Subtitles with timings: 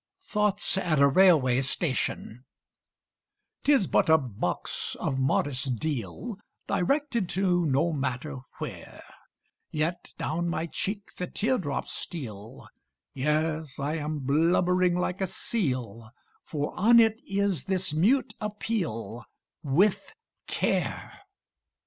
[0.29, 2.43] THOUGHTS AT A RAILWAY STATION
[3.63, 9.03] 'Tis but a box, of modest deal; Directed to no matter where:
[9.69, 12.67] Yet down my cheek the teardrops steal
[13.13, 16.09] Yes, I am blubbering like a seal;
[16.45, 19.23] For on it is this mute appeal,
[19.61, 20.15] "With
[20.47, 21.13] care."